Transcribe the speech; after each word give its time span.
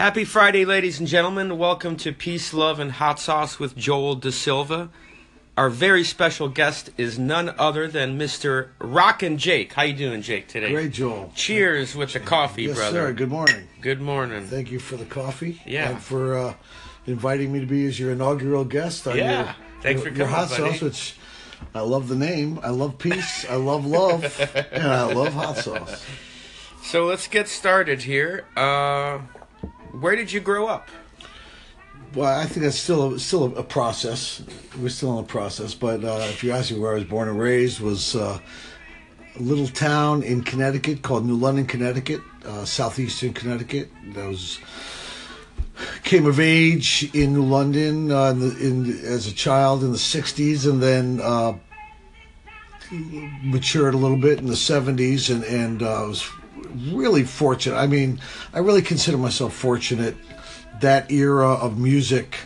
Happy 0.00 0.24
Friday, 0.24 0.64
ladies 0.64 0.98
and 0.98 1.06
gentlemen. 1.06 1.58
Welcome 1.58 1.94
to 1.98 2.10
Peace, 2.10 2.54
Love, 2.54 2.80
and 2.80 2.92
Hot 2.92 3.20
Sauce 3.20 3.58
with 3.58 3.76
Joel 3.76 4.14
Da 4.14 4.30
Silva. 4.30 4.88
Our 5.58 5.68
very 5.68 6.04
special 6.04 6.48
guest 6.48 6.88
is 6.96 7.18
none 7.18 7.54
other 7.58 7.86
than 7.86 8.18
Mr. 8.18 8.68
Rockin' 8.78 9.36
Jake. 9.36 9.74
How 9.74 9.82
you 9.82 9.92
doing, 9.92 10.22
Jake, 10.22 10.48
today? 10.48 10.72
Great, 10.72 10.92
Joel. 10.92 11.30
Cheers 11.34 11.94
with 11.94 12.14
the 12.14 12.20
coffee, 12.20 12.62
yes, 12.62 12.78
brother. 12.78 13.08
sir. 13.08 13.12
Good 13.12 13.28
morning. 13.28 13.68
Good 13.82 14.00
morning. 14.00 14.46
Thank 14.46 14.70
you 14.70 14.78
for 14.78 14.96
the 14.96 15.04
coffee. 15.04 15.60
Yeah. 15.66 15.90
And 15.90 16.02
for 16.02 16.34
uh, 16.34 16.54
inviting 17.06 17.52
me 17.52 17.60
to 17.60 17.66
be 17.66 17.84
as 17.84 18.00
your 18.00 18.12
inaugural 18.12 18.64
guest. 18.64 19.06
on 19.06 19.18
Yeah. 19.18 19.44
Your, 19.44 19.54
Thanks 19.82 20.02
your, 20.02 20.12
for 20.12 20.18
your 20.18 20.26
hot 20.28 20.48
buddy. 20.48 20.70
sauce, 20.70 20.80
which 20.80 21.14
I 21.74 21.80
love 21.80 22.08
the 22.08 22.16
name. 22.16 22.58
I 22.62 22.70
love 22.70 22.96
peace. 22.96 23.44
I 23.50 23.56
love 23.56 23.84
love, 23.84 24.24
and 24.72 24.82
I 24.82 25.12
love 25.12 25.34
hot 25.34 25.58
sauce. 25.58 26.06
So 26.82 27.04
let's 27.04 27.26
get 27.26 27.48
started 27.48 28.00
here. 28.04 28.46
Uh, 28.56 29.18
where 29.98 30.16
did 30.16 30.32
you 30.32 30.40
grow 30.40 30.66
up? 30.66 30.88
Well, 32.14 32.38
I 32.38 32.44
think 32.46 32.64
that's 32.64 32.76
still 32.76 33.14
a, 33.14 33.18
still 33.20 33.56
a, 33.56 33.62
process. 33.62 34.42
We're 34.80 34.88
still 34.88 35.16
in 35.18 35.24
the 35.24 35.30
process. 35.30 35.74
But 35.74 36.02
uh, 36.02 36.26
if 36.28 36.42
you 36.42 36.50
ask 36.50 36.72
me 36.72 36.78
where 36.78 36.92
I 36.92 36.94
was 36.94 37.04
born 37.04 37.28
and 37.28 37.38
raised, 37.38 37.80
was 37.80 38.16
uh, 38.16 38.40
a 39.36 39.42
little 39.42 39.68
town 39.68 40.24
in 40.24 40.42
Connecticut 40.42 41.02
called 41.02 41.24
New 41.24 41.36
London, 41.36 41.66
Connecticut, 41.66 42.20
uh, 42.44 42.64
southeastern 42.64 43.32
Connecticut. 43.32 43.90
That 44.14 44.26
was 44.26 44.58
came 46.02 46.26
of 46.26 46.40
age 46.40 47.08
in 47.14 47.32
New 47.32 47.44
London 47.44 48.10
uh, 48.10 48.30
in 48.30 48.40
the, 48.40 48.58
in, 48.58 48.90
as 49.04 49.28
a 49.28 49.32
child 49.32 49.84
in 49.84 49.92
the 49.92 49.98
'60s, 49.98 50.68
and 50.68 50.82
then 50.82 51.20
uh, 51.22 51.54
matured 53.42 53.94
a 53.94 53.96
little 53.96 54.16
bit 54.16 54.40
in 54.40 54.46
the 54.46 54.54
'70s, 54.54 55.32
and 55.32 55.44
and 55.44 55.82
uh, 55.82 56.04
was 56.08 56.28
really 56.92 57.24
fortunate. 57.24 57.76
I 57.76 57.86
mean, 57.86 58.20
I 58.52 58.58
really 58.58 58.82
consider 58.82 59.18
myself 59.18 59.54
fortunate. 59.54 60.16
That 60.80 61.10
era 61.10 61.52
of 61.54 61.78
music, 61.78 62.38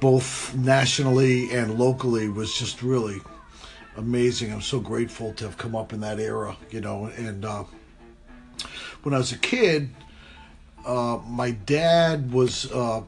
both 0.00 0.54
nationally 0.54 1.50
and 1.50 1.78
locally, 1.78 2.28
was 2.28 2.56
just 2.56 2.82
really 2.82 3.20
amazing. 3.96 4.52
I'm 4.52 4.62
so 4.62 4.80
grateful 4.80 5.34
to 5.34 5.44
have 5.44 5.58
come 5.58 5.76
up 5.76 5.92
in 5.92 6.00
that 6.00 6.18
era, 6.18 6.56
you 6.70 6.80
know. 6.80 7.06
And 7.16 7.44
uh, 7.44 7.64
when 9.02 9.14
I 9.14 9.18
was 9.18 9.32
a 9.32 9.38
kid, 9.38 9.90
uh, 10.86 11.18
my 11.26 11.50
dad 11.50 12.32
was 12.32 12.70
uh, 12.72 13.02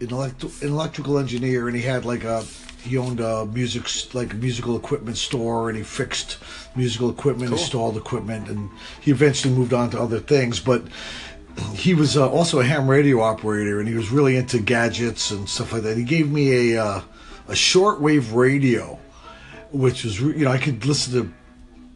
an, 0.00 0.10
elect- 0.10 0.42
an 0.62 0.68
electrical 0.68 1.18
engineer, 1.18 1.68
and 1.68 1.76
he 1.76 1.82
had 1.82 2.04
like 2.04 2.24
a 2.24 2.44
he 2.84 2.96
owned 2.98 3.20
a 3.20 3.46
music 3.46 3.84
like 4.14 4.32
a 4.32 4.36
musical 4.36 4.76
equipment 4.76 5.16
store, 5.16 5.68
and 5.68 5.76
he 5.78 5.84
fixed 5.84 6.38
musical 6.76 7.10
equipment, 7.10 7.50
Cool. 7.50 7.58
installed 7.58 7.96
equipment, 7.96 8.48
and 8.48 8.70
he 9.00 9.10
eventually 9.10 9.52
moved 9.54 9.72
on 9.72 9.90
to 9.90 10.00
other 10.00 10.20
things, 10.20 10.60
but. 10.60 10.82
He 11.74 11.94
was 11.94 12.16
uh, 12.16 12.28
also 12.28 12.58
a 12.58 12.64
ham 12.64 12.88
radio 12.88 13.20
operator, 13.20 13.78
and 13.78 13.86
he 13.88 13.94
was 13.94 14.10
really 14.10 14.36
into 14.36 14.58
gadgets 14.58 15.30
and 15.30 15.48
stuff 15.48 15.72
like 15.72 15.82
that. 15.84 15.96
He 15.96 16.02
gave 16.02 16.28
me 16.28 16.72
a 16.74 16.84
uh, 16.84 17.00
a 17.46 17.52
shortwave 17.52 18.34
radio, 18.34 18.98
which 19.70 20.02
was 20.02 20.20
you 20.20 20.34
know 20.44 20.50
I 20.50 20.58
could 20.58 20.84
listen 20.84 21.12
to 21.12 21.32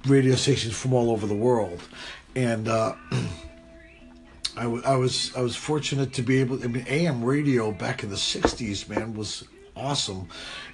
radio 0.09 0.37
stations 0.37 0.79
from 0.79 0.93
all 0.95 1.11
over 1.11 1.27
the 1.27 1.35
world, 1.35 1.81
and 2.37 2.69
uh, 2.69 2.95
I, 4.57 4.63
w- 4.63 4.83
I 4.85 4.95
was 4.95 5.33
I 5.37 5.41
was 5.41 5.57
fortunate 5.57 6.13
to 6.15 6.23
be 6.23 6.39
able. 6.39 6.63
I 6.63 6.69
mean, 6.69 6.85
AM 6.89 7.25
radio 7.25 7.73
back 7.73 8.05
in 8.05 8.11
the 8.11 8.17
'60s, 8.17 8.89
man, 8.89 9.15
was 9.15 9.43
awesome, 9.79 10.29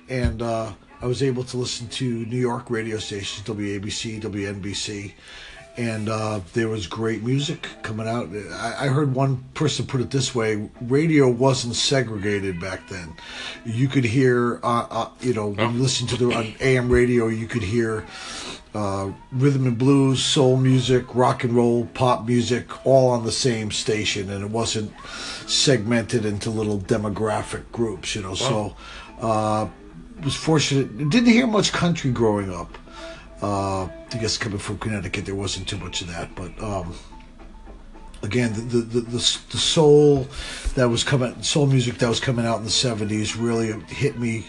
and 0.09 0.43
uh, 0.43 0.73
I 1.01 1.07
was 1.07 1.23
able 1.23 1.45
to 1.45 1.57
listen 1.57 1.89
to 1.89 2.27
New 2.27 2.39
York 2.39 2.71
radio 2.71 2.99
stations, 2.99 3.47
WABC, 3.47 4.23
WNBC, 4.23 5.13
and 5.77 6.09
uh, 6.09 6.41
there 6.53 6.69
was 6.69 6.87
great 6.87 7.23
music 7.23 7.69
coming 7.83 8.07
out. 8.07 8.29
I, 8.53 8.87
I 8.87 8.89
heard 8.89 9.15
one 9.15 9.45
person 9.55 9.87
put 9.87 10.01
it 10.01 10.11
this 10.11 10.35
way: 10.35 10.71
radio 10.81 11.29
wasn't 11.29 11.75
segregated 11.75 12.61
back 12.61 12.89
then. 12.89 13.15
You 13.65 13.89
could 13.89 14.05
hear, 14.05 14.61
uh, 14.63 14.87
uh, 14.91 15.09
you 15.21 15.35
know, 15.35 15.49
when 15.49 15.75
you 15.75 15.83
listen 15.83 16.07
to 16.09 16.17
the 16.17 16.35
on 16.35 16.55
AM 16.61 16.89
radio, 16.89 17.27
you 17.27 17.47
could 17.47 17.63
hear 17.63 18.05
uh, 18.75 19.13
rhythm 19.33 19.67
and 19.67 19.79
blues, 19.79 20.23
soul 20.23 20.57
music, 20.57 21.15
rock 21.15 21.45
and 21.45 21.53
roll, 21.53 21.87
pop 21.87 22.27
music, 22.27 22.87
all 22.87 23.11
on 23.11 23.25
the 23.25 23.33
same 23.33 23.71
station, 23.71 24.31
and 24.31 24.45
it 24.45 24.51
wasn't 24.51 24.93
segmented 25.47 26.25
into 26.25 26.51
little 26.51 26.79
demographic 26.79 27.71
groups. 27.73 28.15
You 28.15 28.23
know, 28.23 28.35
so 28.35 28.77
uh, 29.21 29.69
was 30.25 30.35
fortunate. 30.35 31.11
Didn't 31.11 31.31
hear 31.31 31.47
much 31.47 31.73
country 31.73 32.11
growing 32.11 32.53
up. 32.53 32.79
Uh, 33.45 33.89
I 34.13 34.17
guess 34.19 34.39
coming 34.39 34.59
from 34.59 34.79
Connecticut, 34.79 35.27
there 35.27 35.35
wasn't 35.35 35.69
too 35.69 35.77
much 35.77 36.01
of 36.01 36.09
that, 36.09 36.35
but. 36.35 36.53
Um, 36.63 36.95
Again, 38.23 38.55
the, 38.55 38.61
the 38.61 38.79
the 38.79 39.01
the 39.01 39.39
the 39.51 39.59
soul 39.59 40.27
that 40.77 40.89
was 40.89 41.05
coming, 41.05 41.43
soul 41.43 41.67
music 41.67 41.99
that 41.99 42.09
was 42.09 42.21
coming 42.21 42.47
out 42.47 42.57
in 42.57 42.65
the 42.65 42.71
'70s, 42.71 43.37
really 43.39 43.73
hit 43.89 44.19
me 44.19 44.47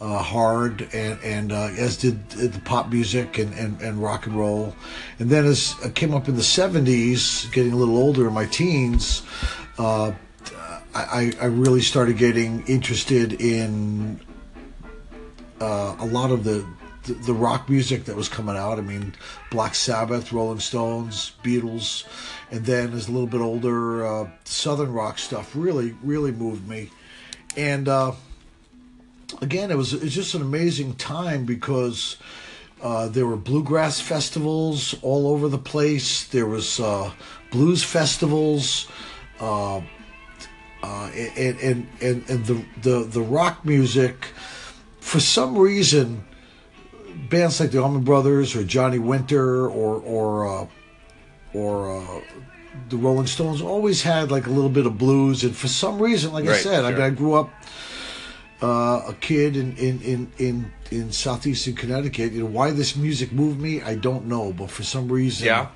uh, 0.00 0.18
hard, 0.18 0.82
and 0.92 1.18
and 1.24 1.50
uh, 1.50 1.70
as 1.76 1.96
did 1.96 2.30
the 2.30 2.60
pop 2.60 2.92
music 2.92 3.38
and, 3.38 3.52
and, 3.54 3.80
and 3.80 4.00
rock 4.00 4.26
and 4.26 4.36
roll. 4.36 4.72
And 5.18 5.28
then 5.28 5.46
as 5.46 5.74
I 5.84 5.88
came 5.88 6.14
up 6.14 6.28
in 6.28 6.36
the 6.36 6.42
'70s, 6.42 7.50
getting 7.50 7.72
a 7.72 7.76
little 7.76 7.96
older 7.96 8.28
in 8.28 8.34
my 8.34 8.46
teens, 8.46 9.22
uh, 9.78 10.12
I, 10.94 11.32
I 11.40 11.46
really 11.46 11.82
started 11.82 12.18
getting 12.18 12.64
interested 12.68 13.40
in 13.40 14.20
uh, 15.60 15.96
a 15.98 16.06
lot 16.06 16.30
of 16.30 16.44
the, 16.44 16.64
the 17.14 17.34
rock 17.34 17.68
music 17.68 18.04
that 18.04 18.16
was 18.16 18.28
coming 18.28 18.56
out. 18.56 18.78
I 18.78 18.82
mean, 18.82 19.14
Black 19.50 19.74
Sabbath, 19.74 20.32
Rolling 20.32 20.60
Stones, 20.60 21.32
Beatles, 21.42 22.04
and 22.50 22.64
then 22.64 22.92
as 22.92 23.08
a 23.08 23.12
little 23.12 23.26
bit 23.26 23.40
older, 23.40 24.06
uh, 24.06 24.30
Southern 24.44 24.92
rock 24.92 25.18
stuff 25.18 25.54
really 25.54 25.94
really 26.02 26.32
moved 26.32 26.68
me. 26.68 26.90
And 27.56 27.88
uh, 27.88 28.12
again, 29.40 29.70
it 29.70 29.76
was 29.76 29.92
it's 29.92 30.14
just 30.14 30.34
an 30.34 30.42
amazing 30.42 30.94
time 30.94 31.44
because. 31.44 32.16
Uh, 32.80 33.08
there 33.08 33.26
were 33.26 33.36
bluegrass 33.36 34.00
festivals 34.00 34.94
all 35.02 35.26
over 35.26 35.48
the 35.48 35.58
place. 35.58 36.28
There 36.28 36.46
was 36.46 36.78
uh, 36.78 37.10
blues 37.50 37.82
festivals, 37.82 38.86
uh, 39.40 39.78
uh, 39.78 41.10
and, 41.12 41.58
and 41.58 41.88
and 42.00 42.30
and 42.30 42.46
the 42.46 42.64
the 42.82 43.02
the 43.02 43.20
rock 43.20 43.64
music. 43.64 44.26
For 45.00 45.18
some 45.18 45.58
reason, 45.58 46.24
bands 47.30 47.60
like 47.60 47.70
the 47.70 47.82
Allman 47.82 48.02
Brothers 48.04 48.54
or 48.56 48.64
Johnny 48.64 48.98
Winter 48.98 49.66
or 49.68 49.96
or 50.00 50.46
uh, 50.62 50.66
or 51.54 51.96
uh, 52.00 52.20
the 52.88 52.96
Rolling 52.96 53.26
Stones 53.26 53.60
always 53.60 54.02
had 54.02 54.30
like 54.30 54.46
a 54.46 54.50
little 54.50 54.70
bit 54.70 54.86
of 54.86 54.98
blues. 54.98 55.44
And 55.44 55.56
for 55.56 55.68
some 55.68 55.98
reason, 56.00 56.32
like 56.32 56.44
I 56.44 56.48
Right, 56.48 56.62
said, 56.62 56.84
I, 56.84 56.92
mean, 56.92 57.00
I 57.00 57.10
grew 57.10 57.34
up 57.34 57.50
uh, 58.62 59.02
a 59.08 59.14
kid 59.20 59.56
in 59.56 59.76
in, 59.76 60.00
in 60.02 60.32
in 60.38 60.72
in 60.90 61.12
southeastern 61.12 61.74
Connecticut. 61.74 62.32
You 62.32 62.40
know 62.40 62.46
why 62.46 62.70
this 62.70 62.96
music 62.96 63.32
moved 63.32 63.60
me? 63.60 63.82
I 63.82 63.94
don't 63.94 64.26
know, 64.26 64.52
but 64.52 64.70
for 64.70 64.82
some 64.82 65.10
reason, 65.10 65.46
Yeah. 65.46 65.68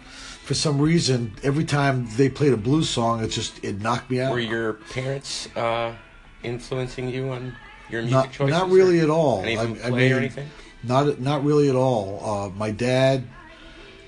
For 0.44 0.54
some 0.54 0.80
reason, 0.80 1.34
every 1.44 1.64
time 1.64 2.08
they 2.16 2.28
played 2.28 2.52
a 2.52 2.56
blues 2.56 2.88
song, 2.88 3.22
it 3.22 3.28
just 3.28 3.62
it 3.64 3.80
knocked 3.80 4.10
me 4.10 4.20
out. 4.20 4.32
Were 4.32 4.40
your 4.40 4.72
parents 4.92 5.48
uh, 5.56 5.94
influencing 6.42 7.08
you 7.08 7.28
on 7.30 7.54
your 7.88 8.02
music 8.02 8.12
not, 8.12 8.32
choices? 8.32 8.50
not 8.50 8.68
really 8.68 8.98
at 8.98 9.08
all. 9.08 9.42
Any 9.42 9.56
I, 9.56 9.62
from 9.62 9.72
I 9.74 9.88
play 9.90 9.90
mean, 9.90 10.12
or 10.12 10.16
anything? 10.18 10.50
Not 10.84 11.20
not 11.20 11.44
really 11.44 11.68
at 11.68 11.76
all. 11.76 12.20
Uh, 12.24 12.48
my 12.50 12.70
dad, 12.70 13.24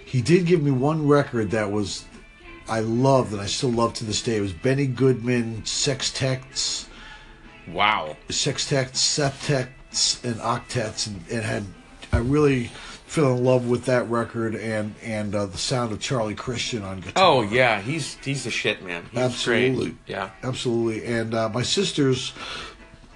he 0.05 0.21
did 0.23 0.47
give 0.47 0.63
me 0.63 0.71
one 0.71 1.07
record 1.07 1.51
that 1.53 1.71
was 1.71 2.05
I 2.69 2.81
loved 2.81 3.33
and 3.33 3.41
I 3.41 3.47
still 3.47 3.71
love 3.71 3.95
to 3.95 4.05
this 4.05 4.23
day. 4.23 4.37
It 4.37 4.41
was 4.41 4.53
Benny 4.53 4.87
Goodman 4.87 5.63
sextets, 5.63 6.87
Wow. 7.69 8.17
sextets, 8.29 8.95
septets, 8.97 10.25
and 10.25 10.37
octets, 10.37 11.07
and 11.07 11.21
it 11.29 11.43
had 11.43 11.65
I 12.13 12.19
really 12.19 12.71
fell 13.07 13.37
in 13.37 13.45
love 13.45 13.69
with 13.69 13.85
that 13.85 14.09
record 14.11 14.55
and 14.57 14.95
and 15.03 15.35
uh, 15.35 15.47
the 15.47 15.59
sound 15.59 15.93
of 15.93 16.01
Charlie 16.01 16.35
Christian 16.35 16.83
on 16.83 17.01
guitar. 17.01 17.13
Oh 17.25 17.43
yeah, 17.43 17.81
he's 17.81 18.17
he's 18.25 18.45
the 18.45 18.51
shit, 18.51 18.83
man. 18.83 19.05
He's 19.13 19.21
Absolutely. 19.21 19.85
Great. 19.91 19.97
Yeah. 20.07 20.31
Absolutely. 20.43 21.05
And 21.07 21.35
uh, 21.35 21.49
my 21.51 21.63
sisters 21.63 22.33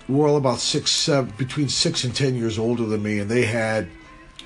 were 0.09 0.27
all 0.27 0.37
about 0.37 0.59
six, 0.59 0.91
seven, 0.91 1.33
between 1.37 1.69
six 1.69 2.05
and 2.05 2.15
ten 2.15 2.35
years 2.35 2.59
older 2.59 2.85
than 2.87 3.03
me, 3.03 3.19
and 3.19 3.31
they 3.31 3.45
had 3.45 3.89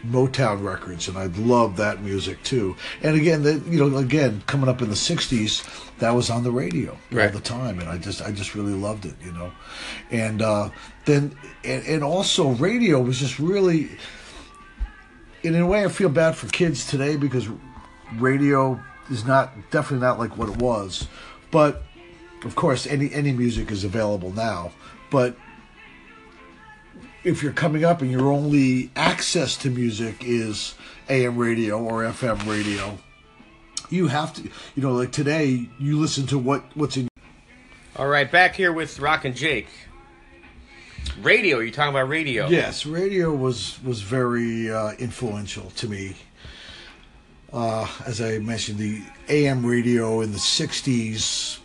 Motown 0.05 0.65
records, 0.65 1.07
and 1.07 1.17
I 1.17 1.27
loved 1.27 1.77
that 1.77 2.03
music 2.03 2.43
too. 2.43 2.75
And 3.03 3.15
again, 3.17 3.43
the, 3.45 3.63
you 3.69 3.79
know, 3.89 3.97
again, 3.99 4.43
coming 4.47 4.69
up 4.69 4.83
in 4.83 4.89
the 4.89 4.97
'60s, 4.97 5.65
that 5.99 6.11
was 6.11 6.29
on 6.31 6.43
the 6.43 6.51
radio 6.51 6.99
Right. 7.13 7.27
all 7.27 7.39
the 7.39 7.45
time, 7.45 7.79
and 7.79 7.89
I 7.89 7.99
just, 7.99 8.21
I 8.21 8.33
just 8.33 8.55
really 8.57 8.73
loved 8.73 9.05
it, 9.07 9.15
you 9.25 9.33
know. 9.33 9.53
And 10.11 10.43
uh, 10.43 10.71
then, 11.05 11.37
and, 11.65 11.87
and 11.87 12.03
also, 12.03 12.51
radio 12.51 13.01
was 13.01 13.19
just 13.19 13.39
really. 13.39 13.91
In 15.45 15.55
a 15.57 15.67
way, 15.67 15.85
I 15.85 15.89
feel 15.89 16.09
bad 16.09 16.37
for 16.37 16.47
kids 16.49 16.87
today 16.87 17.17
because 17.17 17.49
radio 18.19 18.81
is 19.11 19.25
not 19.25 19.53
definitely 19.71 20.05
not 20.07 20.19
like 20.19 20.37
what 20.37 20.49
it 20.49 20.57
was, 20.59 21.09
but 21.51 21.83
of 22.45 22.55
course, 22.57 22.87
any 22.87 23.13
any 23.13 23.33
music 23.33 23.71
is 23.71 23.85
available 23.85 24.33
now. 24.33 24.73
But 25.11 25.37
if 27.25 27.43
you're 27.43 27.53
coming 27.53 27.85
up 27.85 28.03
and 28.03 28.11
your 28.11 28.33
only 28.33 28.91
access 28.97 29.57
to 29.59 29.71
music 29.71 30.17
is 30.25 30.75
AM 31.09 31.37
radio 31.37 31.79
or 31.83 32.03
FM 32.03 32.47
radio, 32.47 32.99
you 33.91 34.09
have 34.09 34.33
to, 34.35 34.43
you 34.75 34.83
know, 34.83 34.93
like 34.93 35.13
today, 35.13 35.69
you 35.79 35.99
listen 35.99 36.27
to 36.29 36.39
what 36.39 36.65
what's 36.75 36.97
in. 36.97 37.09
All 37.97 38.09
right, 38.09 38.31
back 38.31 38.55
here 38.57 38.73
with 38.73 38.99
Rockin' 38.99 39.35
Jake. 39.35 39.69
Radio, 41.21 41.59
you're 41.59 41.73
talking 41.73 41.91
about 41.91 42.09
radio. 42.09 42.49
Yes, 42.49 42.87
radio 42.87 43.35
was 43.35 43.79
was 43.85 44.01
very 44.01 44.71
uh, 44.71 44.93
influential 44.93 45.71
to 45.73 45.89
me. 45.89 46.17
Uh, 47.53 47.87
as 48.07 48.23
I 48.23 48.39
mentioned, 48.39 48.79
the 48.79 49.03
AM 49.29 49.65
radio 49.65 50.23
in 50.23 50.33
the 50.33 50.39
'60s, 50.39 51.59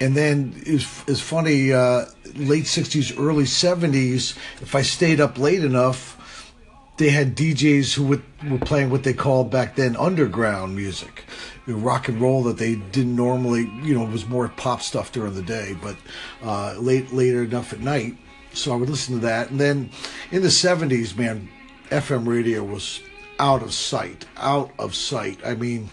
and 0.00 0.14
then 0.16 0.54
it's 0.66 1.02
it's 1.08 1.20
funny. 1.20 1.72
Uh, 1.72 2.06
late 2.34 2.64
'60s, 2.64 3.18
early 3.18 3.44
'70s. 3.44 4.36
If 4.60 4.74
I 4.74 4.82
stayed 4.82 5.20
up 5.20 5.38
late 5.38 5.64
enough, 5.64 6.52
they 6.96 7.10
had 7.10 7.36
DJs 7.36 7.94
who 7.94 8.04
would, 8.04 8.22
were 8.48 8.58
playing 8.58 8.90
what 8.90 9.02
they 9.02 9.12
called 9.12 9.50
back 9.50 9.76
then 9.76 9.96
underground 9.96 10.76
music, 10.76 11.24
rock 11.66 12.08
and 12.08 12.20
roll 12.20 12.42
that 12.44 12.58
they 12.58 12.76
didn't 12.76 13.16
normally, 13.16 13.70
you 13.82 13.94
know, 13.94 14.04
was 14.04 14.26
more 14.26 14.48
pop 14.48 14.82
stuff 14.82 15.12
during 15.12 15.34
the 15.34 15.42
day, 15.42 15.76
but 15.82 15.96
uh, 16.42 16.74
late 16.78 17.12
later 17.12 17.42
enough 17.42 17.72
at 17.72 17.80
night. 17.80 18.16
So 18.52 18.72
I 18.72 18.76
would 18.76 18.88
listen 18.88 19.16
to 19.16 19.20
that, 19.22 19.50
and 19.50 19.60
then 19.60 19.90
in 20.30 20.42
the 20.42 20.48
'70s, 20.48 21.16
man, 21.16 21.48
FM 21.90 22.26
radio 22.26 22.62
was 22.62 23.00
out 23.38 23.62
of 23.62 23.72
sight, 23.72 24.26
out 24.36 24.70
of 24.78 24.94
sight. 24.94 25.40
I 25.44 25.54
mean, 25.54 25.90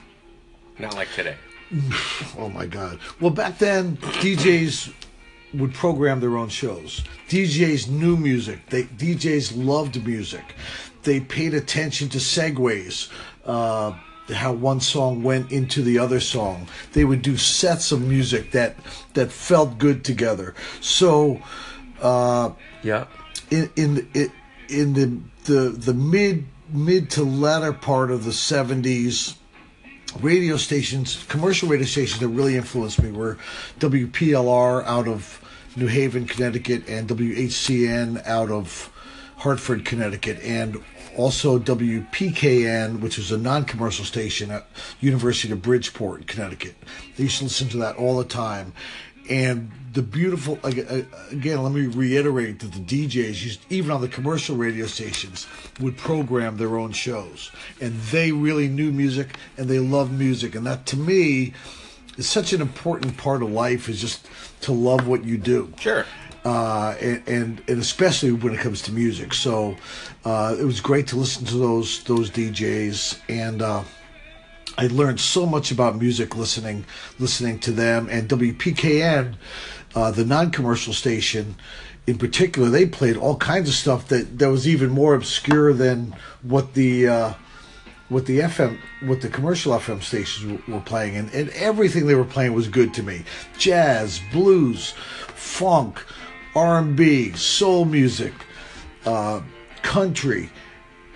Not 0.78 0.96
like 0.96 1.12
today. 1.14 1.36
Oh 2.38 2.50
my 2.54 2.66
God. 2.66 3.00
Well, 3.20 3.32
back 3.32 3.58
then, 3.58 3.98
DJs 3.98 4.94
would 5.54 5.74
program 5.74 6.20
their 6.20 6.38
own 6.38 6.50
shows. 6.50 7.04
DJs 7.30 7.90
knew 7.90 8.18
music. 8.18 8.60
They 8.70 8.84
DJs 8.84 9.54
loved 9.56 10.06
music. 10.06 10.56
They 11.04 11.20
paid 11.20 11.54
attention 11.54 12.10
to 12.10 12.18
segues. 12.20 13.10
Uh, 13.46 13.94
how 14.34 14.54
one 14.54 14.80
song 14.80 15.24
went 15.24 15.52
into 15.52 15.82
the 15.82 16.00
other 16.00 16.20
song. 16.22 16.68
They 16.94 17.04
would 17.04 17.22
do 17.22 17.36
sets 17.36 17.92
of 17.92 18.02
music 18.02 18.52
that 18.52 18.76
that 19.14 19.32
felt 19.32 19.78
good 19.78 20.04
together. 20.06 20.54
So, 20.80 21.42
uh, 22.02 22.52
Yeah. 22.84 23.06
in 23.50 23.70
in 23.76 24.08
in, 24.14 24.32
in 24.70 24.94
the, 24.94 25.20
the 25.54 25.70
the 25.70 25.94
mid 25.94 26.46
mid 26.72 27.10
to 27.12 27.24
latter 27.24 27.74
part 27.74 28.12
of 28.12 28.24
the 28.24 28.32
70s 28.32 29.36
radio 30.20 30.58
stations 30.58 31.24
commercial 31.30 31.70
radio 31.70 31.86
stations 31.86 32.20
that 32.20 32.28
really 32.28 32.58
influenced 32.58 33.02
me 33.02 33.12
were 33.12 33.38
WPLR 33.80 34.84
out 34.86 35.08
of 35.08 35.40
New 35.76 35.88
Haven 35.88 36.26
Connecticut 36.26 36.88
and 36.90 37.08
WHCN 37.08 38.26
out 38.28 38.52
of 38.52 38.92
Hartford 39.38 39.86
Connecticut 39.86 40.40
and 40.44 40.84
also 41.18 41.60
WPKN 41.60 43.00
which 43.00 43.18
was 43.18 43.32
a 43.32 43.38
non-commercial 43.38 44.06
station 44.06 44.52
at 44.52 44.68
University 45.00 45.52
of 45.54 45.62
Bridgeport 45.62 46.28
Connecticut. 46.28 46.76
I 47.18 47.22
used 47.24 47.40
to 47.40 47.46
listen 47.46 47.70
to 47.70 47.78
that 47.78 47.96
all 47.96 48.18
the 48.18 48.26
time 48.26 48.74
and 49.30 49.72
the 49.94 50.02
beautiful 50.02 50.58
again 50.64 51.62
let 51.64 51.72
me 51.74 51.86
reiterate 51.86 52.60
that 52.60 52.72
the 52.72 52.80
djs 52.80 53.44
used 53.44 53.60
even 53.70 53.92
on 53.92 54.00
the 54.02 54.08
commercial 54.08 54.56
radio 54.56 54.86
stations 54.86 55.48
would 55.80 55.98
program 55.98 56.58
their 56.58 56.78
own 56.78 56.92
shows 56.92 57.52
and 57.82 58.00
they 58.04 58.32
really 58.32 58.68
knew 58.68 58.92
music 58.92 59.36
and 59.58 59.68
they 59.70 59.80
loved 59.80 60.12
music 60.14 60.56
and 60.56 60.66
that 60.66 60.86
to 60.86 60.96
me 60.98 61.54
is 62.18 62.28
such 62.30 62.54
an 62.54 62.62
important 62.62 63.18
part 63.18 63.44
of 63.44 63.52
life 63.52 63.90
is 63.90 64.00
just 64.00 64.28
to 64.62 64.72
love 64.72 65.08
what 65.08 65.24
you 65.26 65.38
do 65.38 65.72
Sure. 65.80 66.06
uh, 66.46 66.96
and, 67.02 67.22
and 67.28 67.62
and 67.68 67.80
especially 67.80 68.32
when 68.32 68.54
it 68.54 68.60
comes 68.60 68.82
to 68.82 68.92
music. 68.92 69.34
So 69.34 69.76
uh, 70.26 70.56
it 70.60 70.64
was 70.64 70.80
great 70.82 71.08
to 71.08 71.16
listen 71.16 71.46
to 71.46 71.56
those 71.58 72.04
those 72.06 72.30
DJs, 72.32 73.20
and 73.30 73.62
uh, 73.62 73.84
I 74.78 74.88
learned 74.88 75.20
so 75.20 75.46
much 75.46 75.72
about 75.72 75.98
music 75.98 76.36
listening 76.36 76.86
listening 77.20 77.60
to 77.60 77.72
them. 77.72 78.08
And 78.10 78.30
WPKN, 78.30 79.36
uh, 79.96 80.12
the 80.12 80.26
non-commercial 80.26 80.94
station, 80.94 81.56
in 82.08 82.18
particular, 82.18 82.70
they 82.70 82.86
played 82.86 83.18
all 83.18 83.36
kinds 83.36 83.70
of 83.70 83.76
stuff 83.76 84.08
that 84.08 84.40
that 84.40 84.50
was 84.50 84.68
even 84.68 84.90
more 84.90 85.14
obscure 85.14 85.74
than 85.74 86.16
what 86.42 86.74
the 86.74 87.08
uh, 87.08 87.34
what 88.12 88.26
the 88.26 88.40
FM, 88.40 88.78
what 89.04 89.22
the 89.22 89.30
commercial 89.30 89.72
FM 89.74 90.04
stations 90.04 90.62
were, 90.68 90.82
playing, 90.82 91.16
and, 91.16 91.34
and 91.34 91.50
everything 91.52 92.08
they 92.08 92.16
were 92.16 92.26
playing 92.26 92.54
was 92.54 92.68
good 92.68 92.94
to 92.96 93.04
me. 93.04 93.24
Jazz, 93.58 94.20
blues, 94.34 94.94
funk, 95.36 96.04
R 96.54 96.80
and 96.80 96.94
B, 96.96 97.32
soul 97.32 97.86
music, 97.86 98.34
uh, 99.06 99.40
country, 99.82 100.50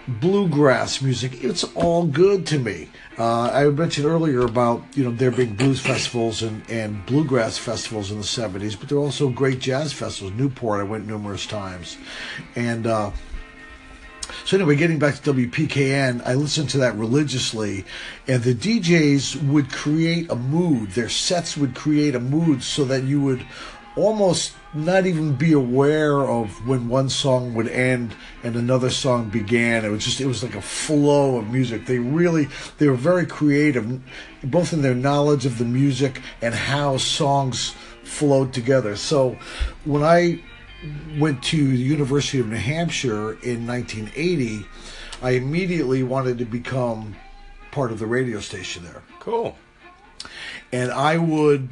bluegrass 0.07 1.02
music. 1.02 1.44
It's 1.44 1.63
all 1.75 2.06
good 2.06 2.46
to 2.48 2.60
me. 2.60 2.90
Uh, 3.18 3.50
I 3.52 3.66
mentioned 3.69 4.06
earlier 4.06 4.42
about 4.42 4.84
you 4.94 5.04
know 5.04 5.12
there 5.12 5.31
being 5.31 5.56
blues 5.56 5.80
festivals 5.80 6.42
and, 6.42 6.69
and 6.69 7.06
bluegrass 7.06 7.57
festivals 7.57 8.12
in 8.12 8.18
the 8.18 8.24
'70s, 8.24 8.80
but 8.80 8.90
there 8.90 8.98
are 8.98 9.02
also 9.02 9.30
great 9.30 9.60
jazz 9.60 9.94
festivals. 9.94 10.34
Newport, 10.34 10.80
I 10.80 10.84
went 10.84 11.07
numerous 11.07 11.46
times, 11.46 11.98
and. 12.56 12.88
Uh, 12.88 13.12
so 14.44 14.57
anyway, 14.57 14.75
getting 14.75 15.00
back 15.00 15.16
to 15.16 15.34
WPKN, 15.34 16.22
I 16.25 16.34
listened 16.34 16.69
to 16.72 16.80
that 16.80 16.96
religiously, 16.96 17.86
and 18.28 18.44
the 18.44 18.54
DJs 18.54 19.48
would 19.48 19.72
create 19.72 20.30
a 20.30 20.36
mood. 20.36 20.92
Their 20.92 21.10
sets 21.10 21.56
would 21.58 21.75
create 21.75 22.16
a 22.16 22.19
mood 22.19 22.63
so 22.63 22.86
that 22.86 23.04
you 23.04 23.22
would 23.22 23.46
almost 23.96 24.54
not 24.75 25.06
even 25.06 25.33
be 25.36 25.54
aware 25.54 26.22
of 26.22 26.68
when 26.68 26.89
one 26.89 27.07
song 27.07 27.54
would 27.54 27.69
end 27.69 28.13
and 28.44 28.56
another 28.56 28.89
song 28.89 29.30
began. 29.30 29.86
It 29.86 29.89
was 29.89 30.04
just 30.04 30.19
it 30.19 30.25
was 30.25 30.44
like 30.44 30.56
a 30.56 30.62
flow 30.62 31.38
of 31.38 31.50
music. 31.50 31.86
They 31.86 32.00
really 32.00 32.50
they 32.77 32.88
were 32.88 32.95
very 32.95 33.25
creative, 33.25 34.01
both 34.44 34.74
in 34.74 34.81
their 34.81 34.94
knowledge 34.94 35.45
of 35.45 35.57
the 35.57 35.66
music 35.66 36.22
and 36.42 36.54
how 36.54 36.98
songs 36.98 37.74
flowed 38.04 38.54
together. 38.54 38.95
So 38.95 39.38
when 39.86 40.04
I 40.04 40.44
went 41.18 41.42
to 41.45 41.72
the 41.72 41.77
University 41.77 42.39
of 42.39 42.48
New 42.48 42.57
Hampshire 42.57 43.33
in 43.44 43.66
1980, 43.66 44.66
I 45.22 45.31
immediately 45.31 46.04
wanted 46.04 46.38
to 46.39 46.45
become 46.45 47.16
part 47.72 47.92
of 47.92 48.00
the 48.00 48.06
radio 48.06 48.39
station 48.39 48.83
there. 48.83 49.04
Cool. 49.19 49.57
And 50.72 50.92
I 50.92 51.18
would. 51.18 51.69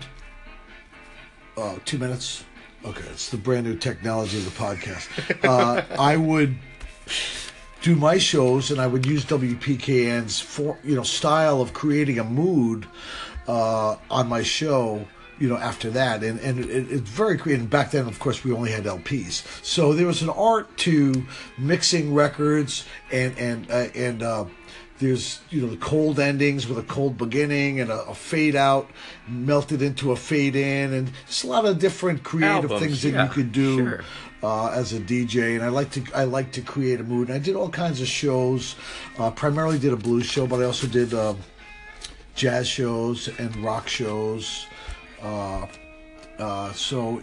Uh, 1.56 1.78
two 1.86 2.00
minutes? 2.00 2.46
Okay, 2.86 3.06
it's 3.12 3.30
the 3.30 3.38
brand 3.38 3.66
new 3.66 3.78
technology 3.78 4.38
of 4.38 4.46
the 4.46 4.52
podcast. 4.52 5.08
Uh, 5.44 5.84
I 5.98 6.18
would 6.18 6.58
do 7.82 7.96
my 7.96 8.18
shows 8.18 8.72
and 8.72 8.80
I 8.82 8.88
would 8.88 9.06
use 9.06 9.26
WPKN's 9.26 10.40
for, 10.40 10.78
you 10.84 10.96
know 10.96 11.04
style 11.04 11.62
of 11.62 11.74
creating 11.74 12.20
a 12.20 12.24
mood 12.24 12.88
uh, 13.48 13.96
on 14.10 14.28
my 14.28 14.44
show 14.44 15.06
you 15.40 15.50
know 15.50 15.58
after 15.58 15.90
that 15.90 16.24
and 16.24 16.40
and 16.40 16.60
it, 16.60 16.92
it's 16.92 17.10
very 17.10 17.38
creative 17.38 17.70
back 17.70 17.92
then 17.92 18.08
of 18.08 18.20
course 18.20 18.44
we 18.44 18.52
only 18.52 18.72
had 18.72 18.84
lps 18.84 19.44
so 19.66 19.92
there 19.92 20.06
was 20.06 20.22
an 20.22 20.30
art 20.30 20.78
to 20.78 21.26
mixing 21.58 22.14
records 22.14 22.86
and 23.12 23.36
and 23.40 23.70
uh, 23.72 23.88
and 23.96 24.22
uh, 24.22 24.46
there's 25.00 25.42
you 25.50 25.62
know 25.62 25.68
the 25.68 25.78
cold 25.78 26.20
endings 26.20 26.68
with 26.68 26.78
a 26.78 26.84
cold 26.84 27.18
beginning 27.18 27.80
and 27.80 27.90
a, 27.90 28.04
a 28.06 28.14
fade 28.14 28.56
out 28.56 28.90
melted 29.28 29.82
into 29.82 30.12
a 30.12 30.16
fade 30.16 30.56
in 30.56 30.94
and 30.94 31.12
just 31.28 31.44
a 31.44 31.48
lot 31.48 31.66
of 31.66 31.80
different 31.80 32.24
creative 32.24 32.72
Albums, 32.72 32.82
things 32.82 33.02
that 33.02 33.12
yeah, 33.12 33.24
you 33.24 33.30
could 33.30 33.52
do 33.52 33.78
sure. 33.78 34.04
uh, 34.44 34.70
as 34.70 34.94
a 34.94 35.00
DJ, 35.00 35.56
and 35.56 35.64
I 35.64 35.70
like 35.70 35.92
to 35.92 36.04
I 36.14 36.26
like 36.26 36.52
to 36.54 36.62
create 36.62 37.00
a 37.00 37.04
mood. 37.04 37.30
And 37.30 37.36
I 37.36 37.40
did 37.40 37.56
all 37.56 37.70
kinds 37.70 38.02
of 38.02 38.08
shows. 38.08 38.76
Uh, 39.18 39.32
primarily 39.32 39.80
did 39.80 39.94
a 39.94 39.98
blues 39.98 40.26
show, 40.26 40.46
but 40.48 40.62
I 40.62 40.66
also 40.66 40.88
did 40.88 41.14
uh, 41.14 41.34
jazz 42.36 42.68
shows 42.68 43.28
and 43.40 43.56
rock 43.58 43.88
shows. 43.88 44.68
Uh, 45.22 45.66
uh, 46.40 46.74
so 46.74 47.22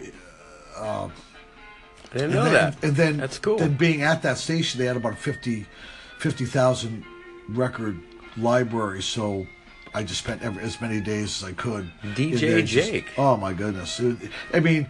I 2.11 2.17
didn't 2.17 2.31
know 2.31 2.43
then, 2.43 2.53
that. 2.53 2.83
And 2.83 2.95
then 2.95 3.17
That's 3.17 3.39
cool. 3.39 3.57
Then 3.57 3.75
being 3.75 4.01
at 4.01 4.21
that 4.23 4.37
station, 4.37 4.79
they 4.79 4.85
had 4.85 4.97
about 4.97 5.17
50 5.17 5.65
50,000 6.19 7.03
record 7.49 7.99
library. 8.37 9.01
So 9.01 9.47
I 9.93 10.03
just 10.03 10.23
spent 10.23 10.41
every, 10.41 10.63
as 10.63 10.79
many 10.81 11.01
days 11.01 11.41
as 11.43 11.49
I 11.49 11.53
could. 11.53 11.91
DJ 12.15 12.65
just- 12.65 12.89
Jake. 12.91 13.07
oh 13.17 13.37
my 13.37 13.53
goodness! 13.53 13.99
It- 13.99 14.17
I 14.53 14.59
mean, 14.59 14.87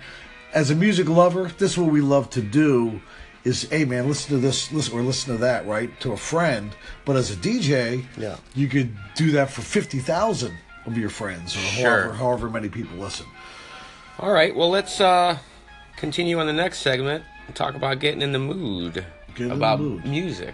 as 0.53 0.69
a 0.71 0.75
music 0.75 1.09
lover, 1.09 1.51
this 1.57 1.71
is 1.71 1.77
what 1.77 1.91
we 1.91 2.01
love 2.01 2.29
to 2.31 2.41
do. 2.41 3.01
Is 3.43 3.63
hey 3.71 3.85
man, 3.85 4.07
listen 4.07 4.29
to 4.35 4.37
this, 4.37 4.71
listen 4.71 4.95
or 4.95 5.01
listen 5.01 5.33
to 5.33 5.39
that, 5.41 5.65
right? 5.65 5.89
To 6.01 6.11
a 6.11 6.17
friend. 6.17 6.71
But 7.05 7.15
as 7.15 7.31
a 7.31 7.35
DJ, 7.35 8.05
Yeah. 8.15 8.35
you 8.53 8.67
could 8.67 8.95
do 9.15 9.31
that 9.31 9.49
for 9.49 9.61
fifty 9.61 9.97
thousand 9.97 10.55
of 10.85 10.95
your 10.97 11.09
friends, 11.09 11.55
or 11.55 11.59
Sure. 11.59 11.89
however, 11.89 12.13
however 12.13 12.49
many 12.51 12.69
people 12.69 12.97
listen. 12.97 13.25
All 14.19 14.31
right. 14.31 14.55
Well, 14.55 14.69
let's 14.69 15.01
uh, 15.01 15.39
continue 15.97 16.39
on 16.39 16.45
the 16.45 16.53
next 16.53 16.79
segment 16.79 17.23
and 17.47 17.55
talk 17.55 17.73
about 17.73 17.97
getting 17.99 18.21
in 18.21 18.31
the 18.31 18.37
mood 18.39 18.93
Get 19.33 19.41
in 19.43 19.47
the 19.49 19.55
about 19.55 19.79
mood. 19.79 20.05
music. 20.05 20.53